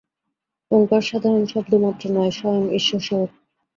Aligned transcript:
ওঙ্কার 0.71 1.01
সাধারণ 1.01 1.43
শব্দমাত্র 1.45 2.03
নয়, 2.11 2.31
স্বয়ং 2.31 2.63
ঈশ্বর-স্বরূপ। 2.75 3.31